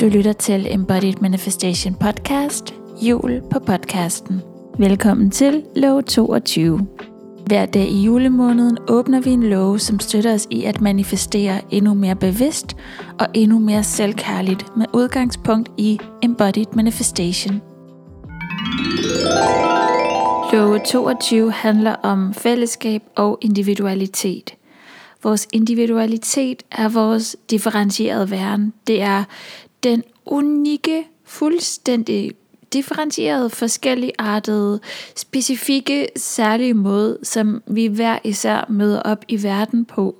Du 0.00 0.06
lytter 0.06 0.32
til 0.32 0.66
Embodied 0.70 1.14
Manifestation 1.20 1.94
Podcast, 1.94 2.74
jul 3.02 3.42
på 3.50 3.58
podcasten. 3.58 4.42
Velkommen 4.78 5.30
til 5.30 5.64
lov 5.76 6.02
22. 6.02 6.88
Hver 7.46 7.66
dag 7.66 7.88
i 7.88 8.02
julemåneden 8.02 8.78
åbner 8.88 9.20
vi 9.20 9.30
en 9.30 9.42
lov, 9.42 9.78
som 9.78 10.00
støtter 10.00 10.34
os 10.34 10.46
i 10.50 10.64
at 10.64 10.80
manifestere 10.80 11.60
endnu 11.70 11.94
mere 11.94 12.16
bevidst 12.16 12.76
og 13.18 13.26
endnu 13.34 13.58
mere 13.58 13.84
selvkærligt 13.84 14.76
med 14.76 14.86
udgangspunkt 14.92 15.70
i 15.78 15.98
Embodied 16.22 16.72
Manifestation. 16.74 17.62
Lov 20.52 20.78
22 20.86 21.52
handler 21.52 21.92
om 21.92 22.34
fællesskab 22.34 23.02
og 23.16 23.38
individualitet. 23.40 24.54
Vores 25.22 25.48
individualitet 25.52 26.62
er 26.70 26.88
vores 26.88 27.36
differentierede 27.50 28.30
væren. 28.30 28.72
Det 28.86 29.02
er 29.02 29.24
den 29.90 30.02
unikke, 30.24 31.04
fuldstændig 31.24 32.32
differentierede, 32.72 33.50
forskelligartede, 33.50 34.80
specifikke, 35.16 36.08
særlige 36.16 36.74
måde, 36.74 37.18
som 37.22 37.62
vi 37.66 37.86
hver 37.86 38.18
især 38.24 38.66
møder 38.68 39.00
op 39.00 39.24
i 39.28 39.42
verden 39.42 39.84
på. 39.84 40.16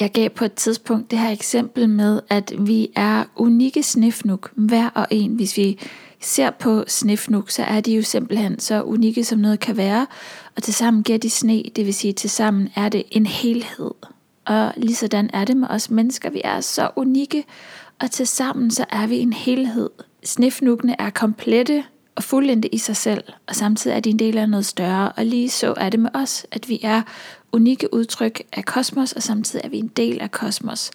Jeg 0.00 0.12
gav 0.12 0.30
på 0.30 0.44
et 0.44 0.52
tidspunkt 0.52 1.10
det 1.10 1.18
her 1.18 1.30
eksempel 1.30 1.88
med, 1.88 2.20
at 2.28 2.52
vi 2.58 2.88
er 2.96 3.24
unikke 3.36 3.82
snifnuk, 3.82 4.50
hver 4.54 4.88
og 4.88 5.06
en. 5.10 5.34
Hvis 5.34 5.56
vi 5.56 5.78
ser 6.20 6.50
på 6.50 6.84
snifnuk, 6.86 7.50
så 7.50 7.62
er 7.62 7.80
de 7.80 7.96
jo 7.96 8.02
simpelthen 8.02 8.58
så 8.58 8.82
unikke, 8.82 9.24
som 9.24 9.38
noget 9.38 9.60
kan 9.60 9.76
være. 9.76 10.06
Og 10.56 10.62
tilsammen 10.62 11.02
giver 11.02 11.18
de 11.18 11.30
sne, 11.30 11.62
det 11.76 11.86
vil 11.86 11.94
sige, 11.94 12.12
tilsammen 12.12 12.68
er 12.76 12.88
det 12.88 13.02
en 13.10 13.26
helhed. 13.26 13.90
Og 14.44 14.72
lige 14.76 14.94
sådan 14.94 15.30
er 15.32 15.44
det 15.44 15.56
med 15.56 15.68
os 15.70 15.90
mennesker. 15.90 16.30
Vi 16.30 16.40
er 16.44 16.60
så 16.60 16.90
unikke, 16.96 17.44
og 18.00 18.10
til 18.10 18.26
sammen 18.26 18.70
så 18.70 18.84
er 18.90 19.06
vi 19.06 19.18
en 19.18 19.32
helhed. 19.32 19.90
Snifnukkene 20.24 20.96
er 20.98 21.10
komplette 21.10 21.84
og 22.14 22.22
fuldendte 22.22 22.74
i 22.74 22.78
sig 22.78 22.96
selv, 22.96 23.24
og 23.46 23.54
samtidig 23.54 23.96
er 23.96 24.00
de 24.00 24.10
en 24.10 24.18
del 24.18 24.38
af 24.38 24.48
noget 24.48 24.66
større. 24.66 25.12
Og 25.12 25.26
lige 25.26 25.50
så 25.50 25.74
er 25.76 25.90
det 25.90 26.00
med 26.00 26.10
os, 26.14 26.46
at 26.50 26.68
vi 26.68 26.80
er 26.82 27.02
unikke 27.52 27.94
udtryk 27.94 28.42
af 28.52 28.64
kosmos, 28.64 29.12
og 29.12 29.22
samtidig 29.22 29.64
er 29.64 29.68
vi 29.68 29.78
en 29.78 29.88
del 29.88 30.20
af 30.20 30.30
kosmos. 30.30 30.90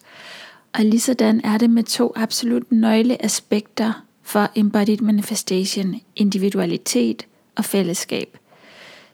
Og 0.73 0.85
lige 0.85 0.99
sådan 0.99 1.41
er 1.43 1.57
det 1.57 1.69
med 1.69 1.83
to 1.83 2.13
absolut 2.15 2.71
nøgle 2.71 3.25
aspekter 3.25 4.05
for 4.23 4.49
embodied 4.55 4.97
manifestation, 4.97 6.01
individualitet 6.15 7.25
og 7.55 7.65
fællesskab. 7.65 8.37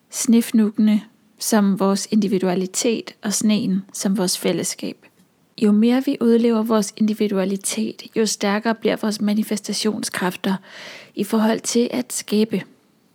Snifnukkene 0.10 1.02
som 1.40 1.80
vores 1.80 2.08
individualitet 2.12 3.16
og 3.24 3.34
sneen 3.34 3.86
som 3.94 4.18
vores 4.18 4.38
fællesskab. 4.38 5.07
Jo 5.62 5.72
mere 5.72 6.04
vi 6.06 6.18
udlever 6.22 6.64
vores 6.64 6.94
individualitet, 6.98 8.04
jo 8.16 8.26
stærkere 8.26 8.76
bliver 8.76 8.96
vores 8.96 9.22
manifestationskræfter 9.22 10.56
i 11.16 11.24
forhold 11.24 11.60
til 11.60 11.90
at 11.92 12.14
skabe. 12.14 12.62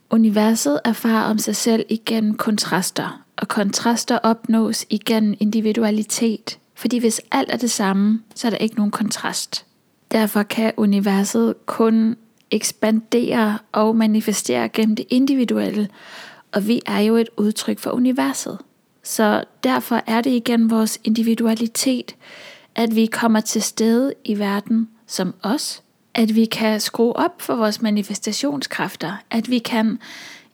Universet 0.09 0.79
erfarer 0.85 1.23
om 1.23 1.37
sig 1.37 1.55
selv 1.55 1.85
igennem 1.89 2.33
kontraster, 2.33 3.23
og 3.37 3.47
kontraster 3.47 4.17
opnås 4.17 4.85
igennem 4.89 5.35
individualitet, 5.39 6.59
fordi 6.75 6.97
hvis 6.97 7.21
alt 7.31 7.51
er 7.51 7.57
det 7.57 7.71
samme, 7.71 8.21
så 8.35 8.47
er 8.47 8.49
der 8.49 8.57
ikke 8.57 8.75
nogen 8.75 8.91
kontrast. 8.91 9.65
Derfor 10.11 10.43
kan 10.43 10.73
universet 10.77 11.55
kun 11.65 12.15
ekspandere 12.51 13.57
og 13.71 13.95
manifestere 13.95 14.69
gennem 14.69 14.95
det 14.95 15.05
individuelle, 15.09 15.89
og 16.51 16.67
vi 16.67 16.81
er 16.85 16.99
jo 16.99 17.15
et 17.15 17.29
udtryk 17.37 17.79
for 17.79 17.91
universet. 17.91 18.57
Så 19.03 19.43
derfor 19.63 20.01
er 20.07 20.21
det 20.21 20.29
igen 20.29 20.69
vores 20.69 20.99
individualitet, 21.03 22.15
at 22.75 22.95
vi 22.95 23.05
kommer 23.05 23.39
til 23.39 23.61
stede 23.61 24.13
i 24.25 24.39
verden 24.39 24.89
som 25.07 25.33
os, 25.43 25.83
at 26.13 26.35
vi 26.35 26.45
kan 26.45 26.79
skrue 26.79 27.15
op 27.15 27.41
for 27.41 27.55
vores 27.55 27.81
manifestationskræfter, 27.81 29.13
at 29.31 29.49
vi 29.49 29.59
kan 29.59 29.99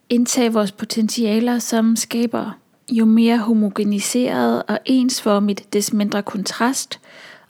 indtage 0.09 0.53
vores 0.53 0.71
potentialer 0.71 1.59
som 1.59 1.95
skabere. 1.95 2.53
Jo 2.91 3.05
mere 3.05 3.37
homogeniseret 3.37 4.63
og 4.63 4.79
ensformigt, 4.85 5.73
des 5.73 5.93
mindre 5.93 6.23
kontrast, 6.23 6.99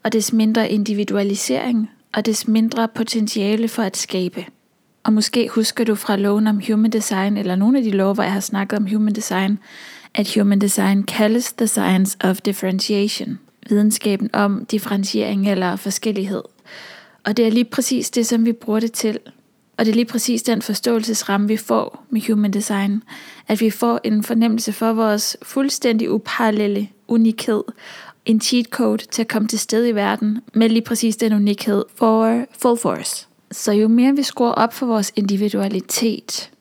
og 0.04 0.14
des 0.14 0.34
mindre 0.34 0.70
individualisering, 0.70 1.90
og 2.14 2.26
des 2.26 2.48
mindre 2.48 2.88
potentiale 2.88 3.68
for 3.68 3.84
at 3.84 3.98
skabe. 3.98 4.46
Og 5.04 5.14
måske 5.14 5.50
husker 5.50 5.84
du 5.84 5.96
fra 5.96 6.16
loven 6.16 6.48
om 6.48 6.62
human 6.68 6.92
design, 6.92 7.38
eller 7.38 7.56
nogle 7.56 7.78
af 7.78 7.84
de 7.84 7.92
love, 7.92 8.14
hvor 8.14 8.24
jeg 8.24 8.34
har 8.34 8.40
snakket 8.40 8.80
om 8.80 8.88
human 8.88 9.16
design, 9.16 9.60
at 10.16 10.36
human 10.36 10.60
design 10.60 11.04
kaldes 11.04 11.54
the 11.54 11.68
science 11.68 12.18
of 12.24 12.42
differentiation, 12.42 13.40
videnskaben 13.70 14.30
om 14.34 14.66
differentiering 14.66 15.52
eller 15.52 15.76
forskellighed. 15.76 16.44
Og 17.26 17.38
det 17.38 17.48
er 17.48 17.52
lige 17.52 17.66
præcis 17.66 18.10
det, 18.10 18.28
som 18.28 18.46
vi 18.46 18.52
bruger 18.52 18.80
det 18.80 18.92
til. 18.92 19.20
Og 19.78 19.86
det 19.86 19.92
er 19.92 19.96
lige 19.96 20.06
præcis 20.06 20.44
den 20.44 20.62
forståelsesramme, 20.62 21.48
vi 21.48 21.58
får 21.58 22.06
med 22.10 22.22
human 22.28 22.52
design. 22.52 23.04
At 23.48 23.62
vi 23.62 23.70
får 23.70 24.00
en 24.04 24.24
fornemmelse 24.24 24.74
for 24.74 24.94
vores 24.94 25.38
fuldstændig 25.42 26.12
uparallelle 26.12 26.90
unikhed. 27.08 27.64
En 28.26 28.42
cheat 28.42 28.66
code 28.66 29.06
til 29.12 29.22
at 29.22 29.28
komme 29.28 29.48
til 29.48 29.60
sted 29.60 29.88
i 29.88 29.92
verden 29.92 30.42
med 30.54 30.70
lige 30.70 30.82
præcis 30.82 31.16
den 31.16 31.34
unikhed 31.34 31.84
for 31.96 32.46
full 32.62 32.78
force. 32.78 33.28
Så 33.52 33.72
jo 33.72 33.88
mere 33.88 34.16
vi 34.16 34.24
skruer 34.24 34.52
op 34.52 34.74
for 34.74 34.86
vores 34.86 35.12
individualitet, 35.16 36.52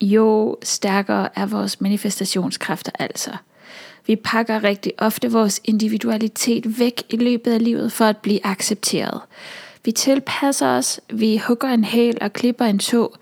jo 0.00 0.56
stærkere 0.62 1.28
er 1.34 1.46
vores 1.46 1.80
manifestationskræfter 1.80 2.92
altså. 2.98 3.30
Vi 4.06 4.16
pakker 4.16 4.64
rigtig 4.64 4.92
ofte 4.98 5.32
vores 5.32 5.60
individualitet 5.64 6.78
væk 6.78 7.02
i 7.10 7.16
løbet 7.16 7.52
af 7.52 7.64
livet 7.64 7.92
for 7.92 8.04
at 8.04 8.16
blive 8.16 8.46
accepteret. 8.46 9.20
Vi 9.84 9.92
tilpasser 9.92 10.68
os, 10.68 11.00
vi 11.12 11.36
hugger 11.46 11.68
en 11.68 11.84
hæl 11.84 12.18
og 12.20 12.32
klipper 12.32 12.64
en 12.64 12.78
tå, 12.78 13.16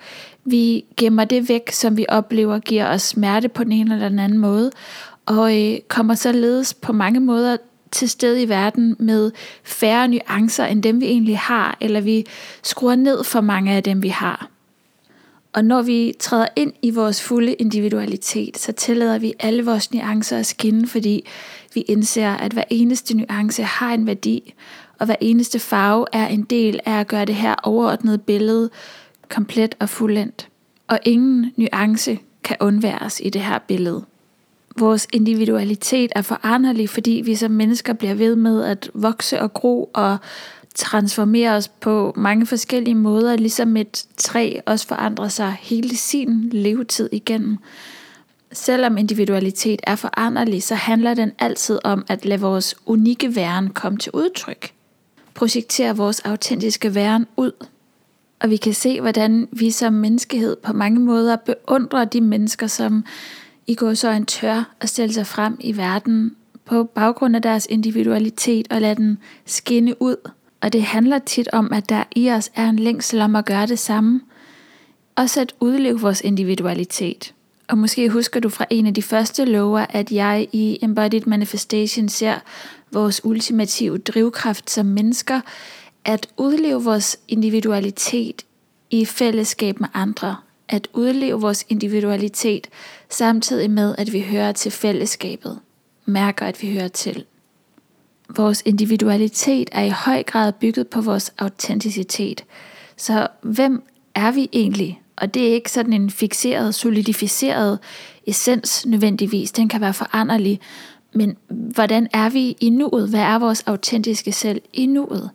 Vi 0.49 0.85
gemmer 0.97 1.25
det 1.25 1.49
væk, 1.49 1.71
som 1.71 1.97
vi 1.97 2.07
oplever 2.09 2.59
giver 2.59 2.89
os 2.89 3.03
smerte 3.03 3.49
på 3.49 3.65
den 3.65 3.73
ene 3.73 3.95
eller 3.95 4.09
den 4.09 4.19
anden 4.19 4.39
måde, 4.39 4.71
og 5.27 5.63
øh, 5.63 5.79
kommer 5.89 6.15
således 6.15 6.75
på 6.75 6.93
mange 6.93 7.21
måder 7.21 7.57
til 7.91 8.09
stede 8.09 8.43
i 8.43 8.49
verden 8.49 8.97
med 8.99 9.33
færre 9.65 10.09
nuancer 10.09 10.67
end 10.67 10.83
dem 10.83 11.01
vi 11.01 11.07
egentlig 11.07 11.39
har, 11.39 11.77
eller 11.81 12.01
vi 12.01 12.27
skruer 12.63 12.95
ned 12.95 13.25
for 13.25 13.41
mange 13.41 13.73
af 13.73 13.83
dem 13.83 14.03
vi 14.03 14.09
har. 14.09 14.49
Og 15.56 15.65
når 15.65 15.83
vi 15.83 16.15
træder 16.21 16.47
ind 16.56 16.72
i 16.83 16.91
vores 16.91 17.22
fulde 17.22 17.53
individualitet, 17.53 18.59
så 18.59 18.72
tillader 18.72 19.19
vi 19.19 19.34
alle 19.41 19.65
vores 19.65 19.93
nuancer 19.93 20.39
at 20.39 20.47
skinne, 20.47 20.87
fordi 20.87 21.27
vi 21.75 21.81
indser, 21.81 22.31
at 22.31 22.53
hver 22.53 22.65
eneste 22.71 23.17
nuance 23.17 23.62
har 23.62 23.95
en 23.95 24.06
værdi, 24.06 24.55
og 24.99 25.06
hver 25.06 25.16
eneste 25.21 25.59
farve 25.59 26.06
er 26.12 26.27
en 26.27 26.43
del 26.43 26.81
af 26.87 27.00
at 27.00 27.09
gøre 27.09 27.25
det 27.25 27.34
her 27.34 27.55
overordnede 27.62 28.19
billede 28.19 28.71
komplet 29.28 29.75
og 29.78 29.89
fuldendt. 29.89 30.49
Og 30.89 30.99
ingen 31.05 31.53
nuance 31.56 32.19
kan 32.45 32.56
undværes 32.61 33.21
i 33.25 33.31
det 33.31 33.41
her 33.41 33.59
billede. 33.59 34.05
Vores 34.78 35.09
individualitet 35.12 36.12
er 36.16 36.22
foranderlig, 36.22 36.91
fordi 36.91 37.22
vi 37.25 37.34
som 37.34 37.50
mennesker 37.50 37.93
bliver 37.93 38.15
ved 38.15 38.37
med 38.37 38.65
at 38.65 38.91
vokse 38.95 39.41
og 39.41 39.53
gro 39.53 39.91
og 39.95 40.19
transformere 40.77 41.51
os 41.51 41.69
på 41.69 42.13
mange 42.17 42.47
forskellige 42.47 42.95
måder, 42.95 43.37
ligesom 43.37 43.77
et 43.77 44.07
træ 44.17 44.61
også 44.67 44.87
forandrer 44.87 45.29
sig 45.29 45.57
hele 45.61 45.97
sin 45.97 46.49
levetid 46.53 47.09
igennem. 47.13 47.59
Selvom 48.53 48.99
individualitet 48.99 49.81
er 49.83 49.97
foranderlig, 49.97 50.63
så 50.63 50.75
handler 50.75 51.15
den 51.15 51.33
altid 51.39 51.78
om 51.84 52.05
at 52.09 52.25
lade 52.25 52.41
vores 52.41 52.75
unikke 52.87 53.37
væren 53.37 53.71
komme 53.71 53.99
til 53.99 54.13
udtryk. 54.13 54.73
Projektere 55.34 55.97
vores 55.97 56.21
autentiske 56.21 56.95
væren 56.95 57.27
ud. 57.37 57.53
Og 58.41 58.51
vi 58.51 58.57
kan 58.57 58.75
se, 58.75 59.01
hvordan 59.01 59.49
vi 59.53 59.71
som 59.71 59.93
menneskehed 59.93 60.57
på 60.57 60.72
mange 60.72 61.01
måder 61.01 61.37
beundrer 61.37 62.05
de 62.05 62.21
mennesker, 62.21 62.67
som 62.67 63.05
i 63.67 63.75
går 63.75 63.95
så 63.95 64.11
en 64.11 64.27
tør 64.27 64.75
at 64.81 64.89
stille 64.89 65.15
sig 65.15 65.27
frem 65.27 65.57
i 65.61 65.77
verden 65.77 66.37
på 66.65 66.84
baggrund 66.84 67.37
af 67.37 67.43
deres 67.43 67.67
individualitet 67.71 68.67
og 68.71 68.81
lade 68.81 68.95
den 68.95 69.19
skinne 69.47 70.03
ud. 70.03 70.31
Og 70.61 70.73
det 70.73 70.83
handler 70.83 71.19
tit 71.19 71.49
om, 71.53 71.73
at 71.73 71.89
der 71.89 72.05
i 72.17 72.31
os 72.31 72.51
er 72.55 72.69
en 72.69 72.79
længsel 72.79 73.21
om 73.21 73.37
at 73.37 73.45
gøre 73.45 73.67
det 73.67 73.79
samme. 73.79 74.21
Også 75.17 75.41
at 75.41 75.55
udleve 75.61 76.01
vores 76.01 76.21
individualitet. 76.21 77.35
Og 77.69 77.79
måske 77.79 78.09
husker 78.09 78.41
du 78.41 78.49
fra 78.49 78.67
en 78.71 78.87
af 78.87 78.95
de 78.95 79.03
første 79.03 79.45
lover, 79.45 79.87
at 79.89 80.13
jeg 80.13 80.49
i 80.53 80.79
Embodied 80.83 81.27
Manifestation 81.27 82.09
ser 82.09 82.35
vores 82.93 83.25
ultimative 83.25 83.99
drivkraft 83.99 84.71
som 84.71 84.87
mennesker, 84.87 85.41
at 86.05 86.27
udleve 86.37 86.85
vores 86.85 87.19
individualitet 87.29 88.43
i 88.91 89.05
fællesskab 89.05 89.81
med 89.81 89.89
andre 89.95 90.37
at 90.69 90.89
udleve 90.93 91.41
vores 91.41 91.67
individualitet, 91.69 92.69
samtidig 93.11 93.71
med 93.71 93.95
at 93.99 94.13
vi 94.13 94.21
hører 94.21 94.53
til 94.53 94.73
fællesskabet, 94.73 95.59
mærker 96.07 96.47
at 96.47 96.63
vi 96.63 96.73
hører 96.73 96.89
til. 96.89 97.25
Vores 98.28 98.63
individualitet 98.65 99.69
er 99.73 99.83
i 99.83 99.89
høj 99.89 100.23
grad 100.23 100.53
bygget 100.53 100.89
på 100.89 101.01
vores 101.01 101.33
autenticitet. 101.39 102.45
Så 102.97 103.28
hvem 103.43 103.83
er 104.15 104.31
vi 104.31 104.49
egentlig? 104.53 105.01
Og 105.17 105.34
det 105.34 105.49
er 105.49 105.53
ikke 105.53 105.71
sådan 105.71 105.93
en 105.93 106.11
fixeret, 106.11 106.75
solidificeret 106.75 107.78
essens 108.27 108.87
nødvendigvis. 108.87 109.53
Den 109.53 109.69
kan 109.69 109.81
være 109.81 109.95
foranderlig. 109.95 110.61
Men 111.15 111.37
hvordan 111.49 112.09
er 112.13 112.28
vi 112.28 112.57
i 112.61 112.71
nuet? 112.71 113.09
Hvad 113.09 113.21
er 113.21 113.39
vores 113.39 113.63
autentiske 113.63 114.33
selv 114.33 114.63
i 114.72 114.87
nuet? 114.87 115.31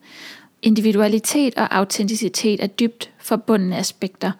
individualitet 0.61 1.55
og 1.55 1.77
autenticitet 1.77 2.63
er 2.63 2.67
dybt 2.67 3.09
forbundne 3.19 3.77
aspekter, 3.77 4.31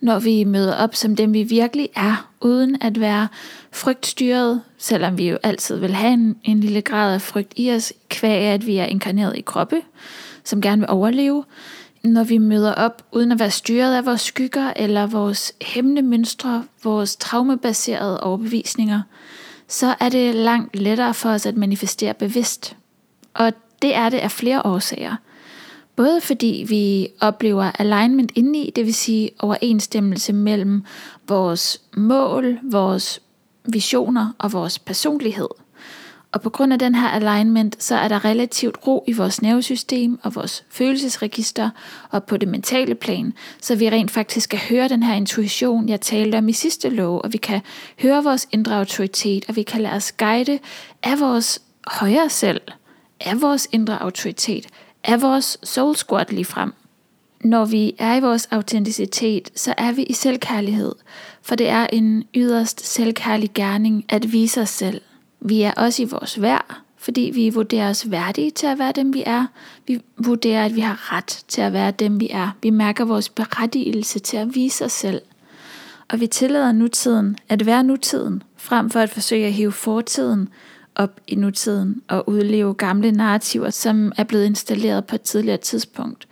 når 0.00 0.18
vi 0.18 0.44
møder 0.44 0.74
op 0.76 0.94
som 0.94 1.16
dem, 1.16 1.32
vi 1.32 1.42
virkelig 1.42 1.88
er, 1.96 2.30
uden 2.40 2.82
at 2.82 3.00
være 3.00 3.28
frygtstyret, 3.72 4.62
selvom 4.78 5.18
vi 5.18 5.28
jo 5.28 5.38
altid 5.42 5.76
vil 5.76 5.94
have 5.94 6.12
en, 6.12 6.36
en 6.44 6.60
lille 6.60 6.82
grad 6.82 7.14
af 7.14 7.22
frygt 7.22 7.52
i 7.56 7.70
os, 7.70 7.92
kvæg 8.08 8.42
at 8.42 8.66
vi 8.66 8.76
er 8.76 8.84
inkarneret 8.84 9.36
i 9.36 9.40
kroppe, 9.40 9.82
som 10.44 10.60
gerne 10.60 10.80
vil 10.80 10.90
overleve, 10.90 11.44
når 12.04 12.24
vi 12.24 12.38
møder 12.38 12.74
op 12.74 13.02
uden 13.12 13.32
at 13.32 13.38
være 13.38 13.50
styret 13.50 13.94
af 13.94 14.06
vores 14.06 14.20
skygger 14.20 14.72
eller 14.76 15.06
vores 15.06 15.52
hemmende 15.62 16.02
mønstre, 16.02 16.64
vores 16.84 17.16
traumebaserede 17.16 18.20
overbevisninger, 18.20 19.02
så 19.68 19.94
er 20.00 20.08
det 20.08 20.34
langt 20.34 20.76
lettere 20.76 21.14
for 21.14 21.30
os 21.30 21.46
at 21.46 21.56
manifestere 21.56 22.14
bevidst. 22.14 22.76
Og 23.34 23.52
det 23.82 23.94
er 23.94 24.08
det 24.08 24.18
af 24.18 24.30
flere 24.30 24.62
årsager. 24.66 25.16
Både 26.00 26.20
fordi 26.20 26.64
vi 26.68 27.08
oplever 27.20 27.70
alignment 27.78 28.32
indeni, 28.34 28.72
det 28.76 28.86
vil 28.86 28.94
sige 28.94 29.30
overensstemmelse 29.38 30.32
mellem 30.32 30.84
vores 31.28 31.80
mål, 31.96 32.58
vores 32.62 33.22
visioner 33.64 34.32
og 34.38 34.52
vores 34.52 34.78
personlighed– 34.78 35.48
og 36.32 36.40
på 36.40 36.50
grund 36.50 36.72
af 36.72 36.78
den 36.78 36.94
her 36.94 37.08
alignment, 37.08 37.82
så 37.82 37.94
er 37.96 38.08
der 38.08 38.24
relativt 38.24 38.78
ro 38.86 39.04
i 39.06 39.12
vores 39.12 39.42
nervesystem 39.42 40.18
og 40.22 40.34
vores 40.34 40.64
følelsesregister 40.70 41.70
og 42.10 42.24
på 42.24 42.36
det 42.36 42.48
mentale 42.48 42.94
plan, 42.94 43.32
så 43.60 43.76
vi 43.76 43.90
rent 43.90 44.10
faktisk 44.10 44.50
kan 44.50 44.58
høre 44.58 44.88
den 44.88 45.02
her 45.02 45.14
intuition, 45.14 45.88
jeg 45.88 46.00
talte 46.00 46.38
om 46.38 46.48
i 46.48 46.52
sidste 46.52 46.88
lov, 46.88 47.20
og 47.24 47.32
vi 47.32 47.38
kan 47.38 47.60
høre 48.02 48.24
vores 48.24 48.48
indre 48.52 48.76
autoritet, 48.76 49.44
og 49.48 49.56
vi 49.56 49.62
kan 49.62 49.80
lade 49.80 49.94
os 49.94 50.12
guide 50.12 50.58
af 51.02 51.20
vores 51.20 51.62
højere 51.86 52.28
selv, 52.28 52.60
af 53.20 53.42
vores 53.42 53.68
indre 53.72 54.02
autoritet, 54.02 54.66
er 55.04 55.16
vores 55.16 55.58
soul 55.62 55.96
squad 55.96 56.26
lige 56.30 56.44
frem. 56.44 56.72
Når 57.44 57.64
vi 57.64 57.94
er 57.98 58.14
i 58.14 58.20
vores 58.20 58.48
autenticitet, 58.50 59.50
så 59.54 59.74
er 59.78 59.92
vi 59.92 60.02
i 60.02 60.12
selvkærlighed, 60.12 60.94
for 61.42 61.54
det 61.54 61.68
er 61.68 61.86
en 61.86 62.24
yderst 62.34 62.86
selvkærlig 62.86 63.50
gerning 63.54 64.04
at 64.08 64.32
vise 64.32 64.60
os 64.60 64.70
selv 64.70 65.00
vi 65.40 65.62
er 65.62 65.72
også 65.72 66.02
i 66.02 66.04
vores 66.04 66.40
værd, 66.40 66.76
fordi 66.96 67.30
vi 67.34 67.50
vurderer 67.50 67.90
os 67.90 68.10
værdige 68.10 68.50
til 68.50 68.66
at 68.66 68.78
være 68.78 68.92
dem, 68.92 69.14
vi 69.14 69.22
er. 69.26 69.46
Vi 69.86 70.00
vurderer, 70.18 70.64
at 70.64 70.76
vi 70.76 70.80
har 70.80 71.16
ret 71.16 71.44
til 71.48 71.60
at 71.60 71.72
være 71.72 71.90
dem, 71.90 72.20
vi 72.20 72.28
er. 72.30 72.50
Vi 72.62 72.70
mærker 72.70 73.04
vores 73.04 73.28
berettigelse 73.28 74.18
til 74.18 74.36
at 74.36 74.54
vise 74.54 74.84
os 74.84 74.92
selv. 74.92 75.22
Og 76.08 76.20
vi 76.20 76.26
tillader 76.26 76.72
nutiden 76.72 77.36
at 77.48 77.66
være 77.66 77.84
nutiden, 77.84 78.42
frem 78.56 78.90
for 78.90 79.00
at 79.00 79.10
forsøge 79.10 79.46
at 79.46 79.52
hive 79.52 79.72
fortiden 79.72 80.48
op 81.00 81.20
i 81.26 81.34
nutiden 81.34 82.02
og 82.08 82.28
udleve 82.28 82.74
gamle 82.74 83.12
narrativer, 83.12 83.70
som 83.70 84.12
er 84.16 84.24
blevet 84.24 84.44
installeret 84.44 85.04
på 85.04 85.14
et 85.14 85.22
tidligere 85.22 85.56
tidspunkt. 85.56 86.28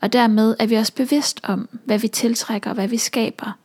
Og 0.00 0.12
dermed 0.12 0.54
er 0.58 0.66
vi 0.66 0.74
også 0.74 0.94
bevidst 0.94 1.40
om, 1.42 1.68
hvad 1.84 1.98
vi 1.98 2.08
tiltrækker 2.08 2.70
og 2.70 2.74
hvad 2.74 2.88
vi 2.88 2.96
skaber. 2.96 3.58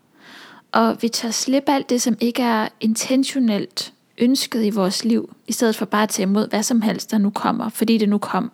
Og 0.71 0.97
vi 1.01 1.09
tager 1.09 1.31
slip 1.31 1.63
alt 1.67 1.89
det, 1.89 2.01
som 2.01 2.17
ikke 2.19 2.43
er 2.43 2.67
intentionelt 2.81 3.93
ønsket 4.17 4.65
i 4.65 4.69
vores 4.69 5.05
liv, 5.05 5.35
i 5.47 5.51
stedet 5.51 5.75
for 5.75 5.85
bare 5.85 6.03
at 6.03 6.09
tage 6.09 6.23
imod 6.23 6.49
hvad 6.49 6.63
som 6.63 6.81
helst, 6.81 7.11
der 7.11 7.17
nu 7.17 7.29
kommer, 7.29 7.69
fordi 7.69 7.97
det 7.97 8.09
nu 8.09 8.17
kom. 8.17 8.51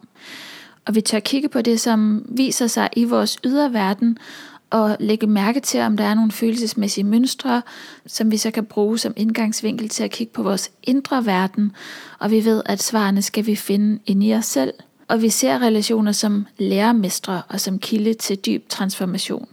Og 0.86 0.95
vi 0.95 1.01
tør 1.01 1.19
kigge 1.19 1.50
på 1.50 1.62
det, 1.62 1.80
som 1.80 2.25
viser 2.30 2.68
sig 2.68 2.89
i 2.95 3.04
vores 3.04 3.38
ydre 3.44 3.74
verden, 3.74 4.18
og 4.71 4.97
lægge 5.00 5.27
mærke 5.27 5.59
til, 5.59 5.79
om 5.79 5.97
der 5.97 6.03
er 6.03 6.13
nogle 6.13 6.31
følelsesmæssige 6.31 7.03
mønstre, 7.03 7.62
som 8.06 8.31
vi 8.31 8.38
så 8.38 8.51
kan 8.51 8.65
bruge 8.65 8.97
som 8.97 9.13
indgangsvinkel 9.15 9.89
til 9.89 10.03
at 10.03 10.12
kigge 10.12 10.33
på 10.33 10.44
vores 10.44 10.71
indre 10.83 11.25
verden, 11.25 11.71
og 12.19 12.31
vi 12.31 12.45
ved, 12.45 12.62
at 12.65 12.83
svarene 12.83 13.21
skal 13.21 13.45
vi 13.45 13.56
finde 13.56 14.00
inde 14.06 14.27
i 14.27 14.33
os 14.33 14.45
selv. 14.45 14.73
Og 15.07 15.21
vi 15.21 15.29
ser 15.29 15.62
relationer 15.62 16.12
som 16.12 16.45
lærermestre 16.57 17.41
og 17.50 17.59
som 17.59 17.79
kilde 17.79 18.13
til 18.13 18.38
dyb 18.38 18.69
transformation. 18.69 19.47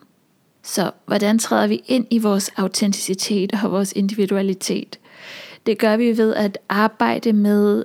Så 0.62 0.91
hvordan 1.06 1.38
træder 1.38 1.67
vi 1.67 1.82
ind 1.87 2.06
i 2.11 2.19
vores 2.19 2.50
autenticitet 2.56 3.53
og 3.65 3.73
vores 3.73 3.93
individualitet? 3.93 4.99
Det 5.67 5.79
gør 5.79 5.97
vi 5.97 6.19
ved 6.19 6.35
at 6.35 6.59
arbejde 6.69 7.32
med, 7.32 7.85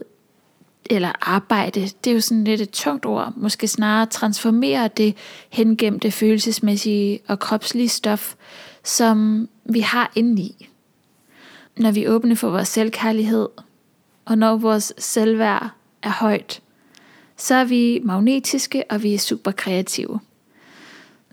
eller 0.90 1.12
arbejde, 1.22 1.82
det 1.82 2.10
er 2.10 2.14
jo 2.14 2.22
sådan 2.22 2.44
lidt 2.44 2.62
et 2.62 2.70
tungt 2.70 3.06
ord, 3.06 3.34
måske 3.36 3.68
snarere 3.68 4.06
transformere 4.06 4.90
det 4.98 5.18
hengemte 5.50 6.12
følelsesmæssige 6.12 7.20
og 7.28 7.40
kropslige 7.40 7.90
stof, 7.90 8.36
som 8.84 9.50
vi 9.66 9.80
har 9.80 10.12
indeni. 10.16 10.70
Når 11.78 11.92
vi 11.92 12.08
åbne 12.08 12.36
for 12.36 12.50
vores 12.50 12.68
selvkærlighed, 12.68 13.48
og 14.26 14.38
når 14.38 14.56
vores 14.56 14.94
selvværd 14.98 15.70
er 16.04 16.10
højt, 16.10 16.62
så 17.38 17.56
er 17.56 17.64
vi 17.64 18.00
magnetiske, 18.04 18.84
og 18.90 19.04
vi 19.04 19.14
er 19.14 19.20
super 19.20 19.52
kreative. 19.52 20.20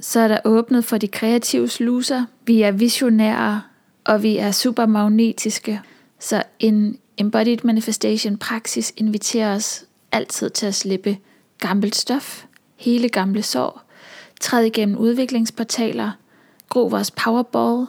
Så 0.01 0.21
er 0.21 0.29
der 0.29 0.39
åbnet 0.45 0.85
for 0.85 0.99
de 0.99 1.09
kreative 1.09 1.69
sluser. 1.69 2.25
Vi 2.47 2.63
er 2.63 2.71
visionære, 2.71 3.63
og 4.05 4.23
vi 4.23 4.37
er 4.37 4.51
super 4.51 4.87
magnetiske, 4.87 5.81
så 6.19 6.43
en 6.59 6.99
embodied 7.21 7.65
manifestation 7.65 8.37
praksis 8.37 8.93
inviterer 8.97 9.55
os 9.55 9.85
altid 10.13 10.51
til 10.51 10.67
at 10.67 10.75
slippe 10.75 11.19
gammelt 11.59 11.97
stof, 11.97 12.45
hele 12.77 13.09
gamle 13.09 13.43
sår, 13.43 13.83
træde 14.41 14.67
igennem 14.67 14.99
udviklingsportaler, 14.99 16.11
gro 16.69 16.87
vores 16.87 17.11
powerball, 17.11 17.87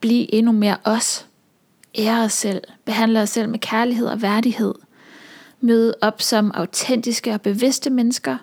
blive 0.00 0.34
endnu 0.34 0.52
mere 0.52 0.76
os, 0.84 1.26
ære 1.98 2.24
os 2.24 2.32
selv, 2.32 2.62
behandle 2.84 3.20
os 3.20 3.30
selv 3.30 3.48
med 3.48 3.58
kærlighed 3.58 4.06
og 4.06 4.22
værdighed, 4.22 4.74
møde 5.60 5.94
op 6.00 6.22
som 6.22 6.50
autentiske 6.54 7.32
og 7.32 7.40
bevidste 7.40 7.90
mennesker, 7.90 8.36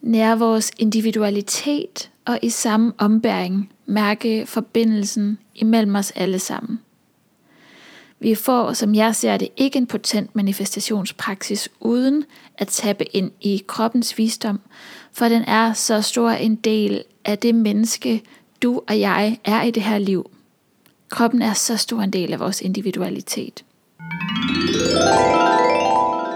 nære 0.00 0.38
vores 0.38 0.70
individualitet 0.78 2.10
og 2.24 2.38
i 2.42 2.50
samme 2.50 2.92
ombæring 2.98 3.72
mærke 3.86 4.46
forbindelsen 4.46 5.38
imellem 5.54 5.94
os 5.94 6.10
alle 6.10 6.38
sammen. 6.38 6.80
Vi 8.22 8.34
får, 8.34 8.72
som 8.72 8.94
jeg 8.94 9.14
ser 9.14 9.36
det, 9.36 9.48
ikke 9.56 9.76
en 9.78 9.86
potent 9.86 10.36
manifestationspraksis 10.36 11.68
uden 11.80 12.24
at 12.58 12.68
tappe 12.68 13.16
ind 13.16 13.30
i 13.40 13.62
kroppens 13.66 14.18
visdom, 14.18 14.60
for 15.12 15.28
den 15.28 15.42
er 15.42 15.72
så 15.72 16.02
stor 16.02 16.30
en 16.30 16.56
del 16.56 17.02
af 17.24 17.38
det 17.38 17.54
menneske, 17.54 18.22
du 18.62 18.82
og 18.88 19.00
jeg 19.00 19.38
er 19.44 19.62
i 19.62 19.70
det 19.70 19.82
her 19.82 19.98
liv. 19.98 20.30
Kroppen 21.08 21.42
er 21.42 21.52
så 21.52 21.76
stor 21.76 22.00
en 22.00 22.10
del 22.10 22.32
af 22.32 22.40
vores 22.40 22.60
individualitet. 22.60 23.64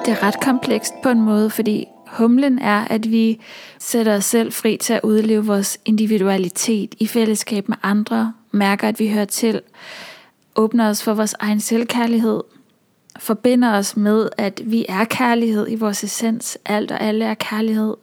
Det 0.05 0.13
er 0.13 0.23
ret 0.23 0.41
komplekst 0.41 0.95
på 1.03 1.09
en 1.09 1.23
måde, 1.23 1.51
fordi 1.51 1.87
humlen 2.07 2.59
er, 2.59 2.85
at 2.85 3.11
vi 3.11 3.41
sætter 3.79 4.17
os 4.17 4.25
selv 4.25 4.53
fri 4.53 4.77
til 4.77 4.93
at 4.93 5.01
udleve 5.03 5.47
vores 5.47 5.79
individualitet 5.85 6.95
i 6.99 7.07
fællesskab 7.07 7.69
med 7.69 7.77
andre, 7.83 8.33
mærker, 8.53 8.89
at 8.89 9.01
vi 9.01 9.09
hører 9.09 9.25
til, 9.25 9.61
åbner 10.57 10.89
os 10.89 11.03
for 11.03 11.15
vores 11.15 11.35
egen 11.39 11.61
selvkærlighed, 11.61 12.41
forbinder 13.19 13.73
os 13.73 13.97
med, 13.97 14.29
at 14.39 14.63
vi 14.65 14.87
er 14.89 15.05
kærlighed 15.05 15.67
i 15.71 15.75
vores 15.75 16.05
essens. 16.05 16.59
Alt 16.65 16.91
og 16.91 17.01
alle 17.01 17.25
er 17.25 17.35
kærlighed. 17.35 17.95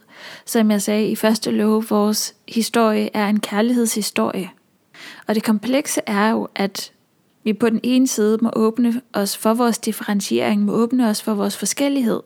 Som 0.46 0.72
jeg 0.72 0.82
sagde 0.82 1.08
i 1.08 1.16
første 1.16 1.52
lov, 1.52 1.86
vores 1.90 2.36
historie 2.48 3.10
er 3.14 3.28
en 3.28 3.40
kærlighedshistorie. 3.40 4.50
Og 5.28 5.36
det 5.36 5.44
komplekse 5.44 6.02
er 6.08 6.30
jo, 6.30 6.48
at 6.56 6.92
vi 7.44 7.54
på 7.54 7.70
den 7.70 7.80
ene 7.84 8.08
side 8.08 8.38
må 8.42 8.50
åbne 8.56 9.02
os 9.14 9.38
for 9.38 9.54
vores 9.54 9.78
differentiering, 9.78 10.62
må 10.62 10.72
åbne 10.72 11.10
os 11.10 11.22
for 11.22 11.34
vores 11.34 11.58
forskellighed, 11.58 12.20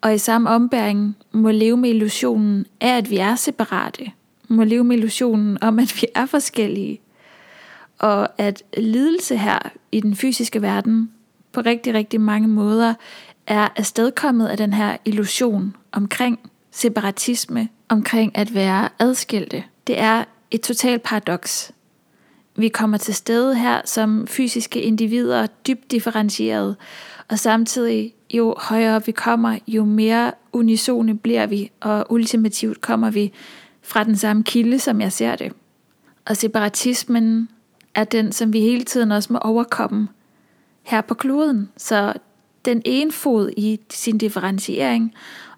og 0.00 0.14
i 0.14 0.18
samme 0.18 0.50
ombæring 0.50 1.16
må 1.32 1.50
leve 1.50 1.76
med 1.76 1.90
illusionen 1.90 2.66
af, 2.80 2.96
at 2.96 3.10
vi 3.10 3.16
er 3.16 3.34
separate, 3.34 4.10
må 4.48 4.64
leve 4.64 4.84
med 4.84 4.96
illusionen 4.96 5.58
om, 5.60 5.78
at 5.78 5.98
vi 6.00 6.06
er 6.14 6.26
forskellige, 6.26 7.00
og 7.98 8.28
at 8.38 8.62
lidelse 8.76 9.36
her 9.36 9.58
i 9.92 10.00
den 10.00 10.16
fysiske 10.16 10.62
verden 10.62 11.10
på 11.52 11.60
rigtig, 11.60 11.94
rigtig 11.94 12.20
mange 12.20 12.48
måder 12.48 12.94
er 13.46 13.68
afstedkommet 13.76 14.46
af 14.46 14.56
den 14.56 14.72
her 14.72 14.96
illusion 15.04 15.76
omkring 15.92 16.38
separatisme, 16.70 17.68
omkring 17.88 18.38
at 18.38 18.54
være 18.54 18.88
adskilte. 18.98 19.64
Det 19.86 20.00
er 20.00 20.24
et 20.50 20.60
totalt 20.60 21.02
paradoks. 21.02 21.72
Vi 22.56 22.68
kommer 22.68 22.96
til 22.96 23.14
stede 23.14 23.54
her 23.54 23.80
som 23.84 24.26
fysiske 24.26 24.82
individer, 24.82 25.46
dybt 25.46 25.90
differentieret, 25.90 26.76
og 27.28 27.38
samtidig 27.38 28.14
jo 28.30 28.54
højere 28.58 29.06
vi 29.06 29.12
kommer, 29.12 29.58
jo 29.66 29.84
mere 29.84 30.32
unisone 30.52 31.18
bliver 31.18 31.46
vi, 31.46 31.70
og 31.80 32.06
ultimativt 32.12 32.80
kommer 32.80 33.10
vi 33.10 33.32
fra 33.82 34.04
den 34.04 34.16
samme 34.16 34.44
kilde, 34.44 34.78
som 34.78 35.00
jeg 35.00 35.12
ser 35.12 35.36
det. 35.36 35.52
Og 36.26 36.36
separatismen 36.36 37.48
er 37.94 38.04
den, 38.04 38.32
som 38.32 38.52
vi 38.52 38.60
hele 38.60 38.84
tiden 38.84 39.12
også 39.12 39.32
må 39.32 39.38
overkomme 39.38 40.08
her 40.82 41.00
på 41.00 41.14
kloden. 41.14 41.70
Så 41.76 42.12
den 42.64 42.82
ene 42.84 43.12
fod 43.12 43.50
i 43.56 43.80
sin 43.90 44.18
differentiering 44.18 45.14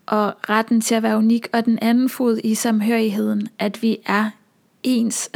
og 0.06 0.34
retten 0.50 0.80
til 0.80 0.94
at 0.94 1.02
være 1.02 1.16
unik, 1.16 1.48
og 1.52 1.64
den 1.64 1.78
anden 1.82 2.08
fod 2.08 2.40
i 2.44 2.54
samhørigheden, 2.54 3.48
at 3.58 3.82
vi 3.82 3.98
er 4.06 4.30
ens, 4.82 5.30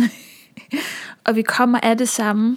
og 1.26 1.37
vi 1.37 1.42
kommer 1.42 1.80
af 1.83 1.99
det 1.99 2.09
samme, 2.09 2.57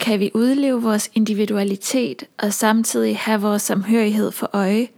kan 0.00 0.20
vi 0.20 0.30
udleve 0.34 0.82
vores 0.82 1.10
individualitet 1.14 2.24
og 2.38 2.52
samtidig 2.52 3.18
have 3.18 3.40
vores 3.40 3.62
samhørighed 3.62 4.32
for 4.32 4.50
øje. 4.52 4.88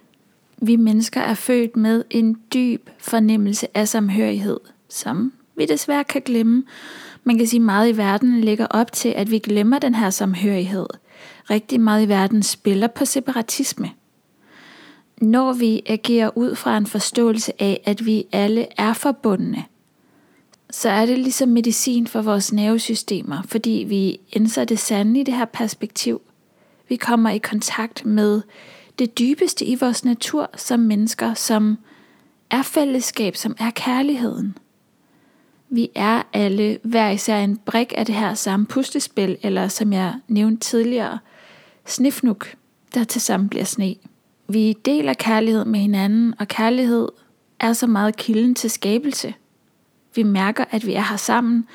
Vi 0.56 0.76
mennesker 0.76 1.20
er 1.20 1.34
født 1.34 1.76
med 1.76 2.04
en 2.10 2.36
dyb 2.54 2.90
fornemmelse 2.98 3.66
af 3.76 3.88
samhørighed, 3.88 4.60
som 4.88 5.32
vi 5.56 5.66
desværre 5.66 6.04
kan 6.04 6.22
glemme. 6.22 6.64
Man 7.28 7.38
kan 7.38 7.46
sige, 7.46 7.60
at 7.60 7.64
meget 7.64 7.88
i 7.88 7.96
verden 7.96 8.40
ligger 8.40 8.66
op 8.66 8.92
til, 8.92 9.08
at 9.08 9.30
vi 9.30 9.38
glemmer 9.38 9.78
den 9.78 9.94
her 9.94 10.10
samhørighed. 10.10 10.86
Rigtig 11.50 11.80
meget 11.80 12.06
i 12.06 12.08
verden 12.08 12.42
spiller 12.42 12.86
på 12.86 13.04
separatisme. 13.04 13.90
Når 15.20 15.52
vi 15.52 15.82
agerer 15.86 16.38
ud 16.38 16.54
fra 16.54 16.76
en 16.76 16.86
forståelse 16.86 17.62
af, 17.62 17.80
at 17.84 18.06
vi 18.06 18.24
alle 18.32 18.66
er 18.78 18.92
forbundne, 18.92 19.64
så 20.70 20.88
er 20.88 21.06
det 21.06 21.18
ligesom 21.18 21.48
medicin 21.48 22.06
for 22.06 22.22
vores 22.22 22.52
nervesystemer, 22.52 23.42
fordi 23.42 23.84
vi 23.88 24.20
indser 24.32 24.64
det 24.64 24.78
sande 24.78 25.20
i 25.20 25.24
det 25.24 25.34
her 25.34 25.44
perspektiv. 25.44 26.20
Vi 26.88 26.96
kommer 26.96 27.30
i 27.30 27.38
kontakt 27.38 28.04
med 28.04 28.42
det 28.98 29.18
dybeste 29.18 29.64
i 29.64 29.74
vores 29.74 30.04
natur 30.04 30.50
som 30.56 30.80
mennesker, 30.80 31.34
som 31.34 31.78
er 32.50 32.62
fællesskab, 32.62 33.36
som 33.36 33.56
er 33.58 33.70
kærligheden. 33.70 34.56
Vi 35.70 35.90
er 35.94 36.22
alle 36.32 36.78
hver 36.82 37.10
især 37.10 37.38
en 37.38 37.56
brik 37.56 37.92
af 37.96 38.06
det 38.06 38.14
her 38.14 38.34
samme 38.34 38.66
puslespil, 38.66 39.36
eller 39.42 39.68
som 39.68 39.92
jeg 39.92 40.14
nævnte 40.28 40.60
tidligere, 40.60 41.18
snifnuk, 41.86 42.54
der 42.94 43.04
til 43.04 43.20
sammen 43.20 43.48
bliver 43.48 43.64
sne. 43.64 43.94
Vi 44.48 44.72
deler 44.72 45.14
kærlighed 45.14 45.64
med 45.64 45.80
hinanden, 45.80 46.34
og 46.38 46.48
kærlighed 46.48 47.08
er 47.60 47.72
så 47.72 47.86
meget 47.86 48.16
kilden 48.16 48.54
til 48.54 48.70
skabelse. 48.70 49.34
Vi 50.14 50.22
mærker, 50.22 50.64
at 50.70 50.86
vi 50.86 50.94
er 50.94 51.02
her 51.02 51.16
sammen, 51.16 51.66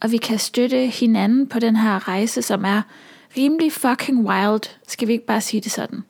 og 0.00 0.12
vi 0.12 0.16
kan 0.16 0.38
støtte 0.38 0.86
hinanden 0.86 1.46
på 1.46 1.58
den 1.58 1.76
her 1.76 2.08
rejse, 2.08 2.42
som 2.42 2.64
er 2.64 2.82
rimelig 3.36 3.72
fucking 3.72 4.26
wild, 4.26 4.70
skal 4.88 5.08
vi 5.08 5.12
ikke 5.12 5.26
bare 5.26 5.40
sige 5.40 5.60
det 5.60 5.72
sådan. 5.72 6.04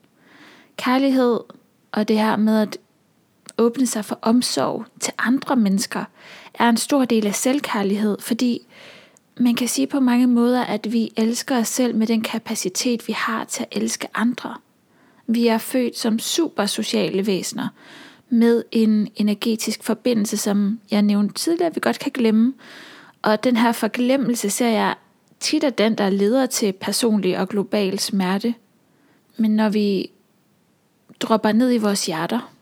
Kærlighed 0.76 1.40
og 1.92 2.08
det 2.08 2.18
her 2.18 2.36
med 2.36 2.60
at 2.60 2.78
åbne 3.58 3.86
sig 3.86 4.04
for 4.04 4.18
omsorg 4.22 4.84
til 5.00 5.12
andre 5.18 5.56
mennesker, 5.56 6.04
er 6.54 6.68
en 6.68 6.76
stor 6.76 7.04
del 7.04 7.26
af 7.26 7.34
selvkærlighed, 7.34 8.18
fordi 8.20 8.66
man 9.36 9.54
kan 9.54 9.68
sige 9.68 9.86
på 9.86 10.00
mange 10.00 10.26
måder, 10.26 10.64
at 10.64 10.92
vi 10.92 11.12
elsker 11.16 11.58
os 11.58 11.68
selv 11.68 11.94
med 11.94 12.06
den 12.06 12.22
kapacitet, 12.22 13.08
vi 13.08 13.12
har 13.12 13.44
til 13.44 13.62
at 13.70 13.82
elske 13.82 14.08
andre. 14.14 14.54
Vi 15.26 15.46
er 15.46 15.58
født 15.58 15.98
som 15.98 16.18
super 16.18 16.66
sociale 16.66 17.26
væsener, 17.26 17.68
med 18.28 18.64
en 18.72 19.08
energetisk 19.16 19.84
forbindelse, 19.84 20.36
som 20.36 20.80
jeg 20.90 21.02
nævnte 21.02 21.34
tidligere, 21.34 21.74
vi 21.74 21.80
godt 21.80 21.98
kan 21.98 22.12
glemme. 22.12 22.54
Og 23.22 23.44
den 23.44 23.56
her 23.56 23.72
forglemmelse 23.72 24.50
ser 24.50 24.68
jeg 24.68 24.94
tit 25.40 25.64
er 25.64 25.70
den, 25.70 25.94
der 25.94 26.10
leder 26.10 26.46
til 26.46 26.72
personlig 26.72 27.38
og 27.38 27.48
global 27.48 27.98
smerte. 27.98 28.54
Men 29.36 29.50
når 29.56 29.68
vi 29.68 30.10
dropper 31.20 31.52
ned 31.52 31.72
i 31.72 31.78
vores 31.78 32.06
hjerter, 32.06 32.52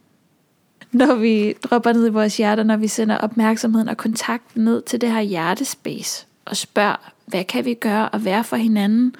når 0.93 1.15
vi 1.15 1.53
dropper 1.53 1.93
ned 1.93 2.07
i 2.07 2.11
vores 2.11 2.37
hjerter, 2.37 2.63
når 2.63 2.77
vi 2.77 2.89
sender 2.89 3.19
opmærksomheden 3.19 3.89
og 3.89 3.97
kontakten 3.97 4.65
ned 4.65 4.83
til 4.83 5.01
det 5.01 5.13
her 5.13 5.21
hjertespace 5.21 6.27
og 6.45 6.57
spørger, 6.57 7.13
hvad 7.27 7.45
kan 7.45 7.65
vi 7.65 7.75
gøre 7.75 8.09
og 8.09 8.25
være 8.25 8.45
for 8.45 8.57
hinanden, 8.57 9.15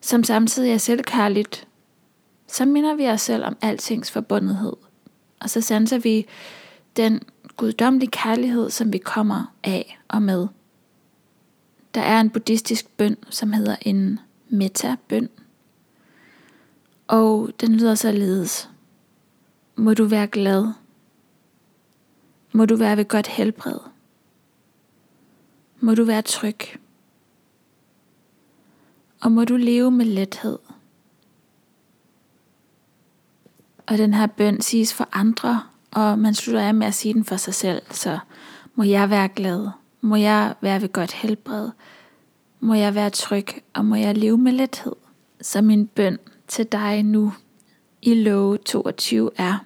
som 0.00 0.24
samtidig 0.24 0.72
er 0.72 0.78
selvkærligt, 0.78 1.66
så 2.48 2.64
minder 2.64 2.94
vi 2.94 3.08
os 3.08 3.20
selv 3.20 3.44
om 3.44 3.56
altings 3.62 4.10
forbundethed. 4.10 4.72
Og 5.40 5.50
så 5.50 5.60
sanser 5.60 5.98
vi 5.98 6.26
den 6.96 7.20
guddommelige 7.56 8.10
kærlighed, 8.10 8.70
som 8.70 8.92
vi 8.92 8.98
kommer 8.98 9.54
af 9.64 9.98
og 10.08 10.22
med. 10.22 10.46
Der 11.94 12.00
er 12.00 12.20
en 12.20 12.30
buddhistisk 12.30 12.88
bøn, 12.96 13.16
som 13.30 13.52
hedder 13.52 13.76
en 13.80 14.20
metta-bøn. 14.48 15.28
Og 17.08 17.50
den 17.60 17.74
lyder 17.74 17.94
således. 17.94 18.70
Må 19.76 19.94
du 19.94 20.04
være 20.04 20.26
glad. 20.26 20.72
Må 22.52 22.64
du 22.64 22.76
være 22.76 22.96
ved 22.96 23.04
godt 23.04 23.26
helbred. 23.26 23.78
Må 25.80 25.94
du 25.94 26.04
være 26.04 26.22
tryg. 26.22 26.58
Og 29.20 29.32
må 29.32 29.44
du 29.44 29.56
leve 29.56 29.90
med 29.90 30.06
lethed. 30.06 30.58
Og 33.86 33.98
den 33.98 34.14
her 34.14 34.26
bøn 34.26 34.60
siges 34.60 34.94
for 34.94 35.08
andre, 35.12 35.62
og 35.90 36.18
man 36.18 36.34
slutter 36.34 36.62
af 36.62 36.74
med 36.74 36.86
at 36.86 36.94
sige 36.94 37.14
den 37.14 37.24
for 37.24 37.36
sig 37.36 37.54
selv. 37.54 37.82
Så 37.90 38.18
må 38.74 38.84
jeg 38.84 39.10
være 39.10 39.28
glad, 39.28 39.68
må 40.00 40.16
jeg 40.16 40.54
være 40.60 40.82
ved 40.82 40.88
godt 40.88 41.12
helbred, 41.12 41.70
må 42.60 42.74
jeg 42.74 42.94
være 42.94 43.10
tryg, 43.10 43.46
og 43.74 43.84
må 43.84 43.94
jeg 43.94 44.16
leve 44.16 44.38
med 44.38 44.52
lethed. 44.52 44.92
Så 45.40 45.62
min 45.62 45.86
bøn 45.86 46.18
til 46.48 46.66
dig 46.66 47.02
nu 47.02 47.32
i 48.02 48.14
love 48.14 48.56
22 48.56 49.30
er, 49.36 49.64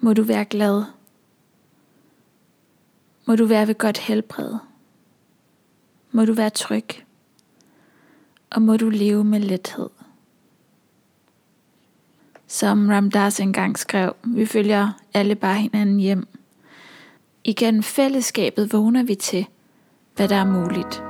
må 0.00 0.12
du 0.12 0.22
være 0.22 0.44
glad, 0.44 0.84
må 3.26 3.36
du 3.36 3.44
være 3.44 3.66
ved 3.66 3.74
godt 3.74 3.98
helbred, 3.98 4.54
må 6.10 6.24
du 6.24 6.32
være 6.32 6.50
tryg, 6.50 6.88
og 8.50 8.62
må 8.62 8.76
du 8.76 8.88
leve 8.88 9.24
med 9.24 9.40
lethed. 9.40 9.88
Som 12.46 12.88
Ramdas 12.88 13.40
engang 13.40 13.78
skrev, 13.78 14.16
vi 14.24 14.46
følger 14.46 14.92
alle 15.14 15.34
bare 15.34 15.56
hinanden 15.56 16.00
hjem. 16.00 16.28
Igen 17.44 17.82
fællesskabet 17.82 18.72
vågner 18.72 19.02
vi 19.02 19.14
til, 19.14 19.46
hvad 20.16 20.28
der 20.28 20.36
er 20.36 20.44
muligt. 20.44 21.02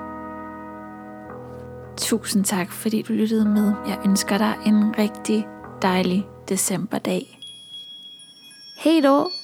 Tusind 1.97 2.45
tak, 2.45 2.73
fordi 2.73 3.03
du 3.03 3.13
lyttede 3.13 3.45
med. 3.45 3.73
Jeg 3.89 3.99
ønsker 4.05 4.39
dig 4.39 4.55
en 4.67 4.99
rigtig 4.99 5.47
dejlig 5.83 6.27
decemberdag. 6.49 7.41
Hej 8.85 9.01
då! 9.01 9.36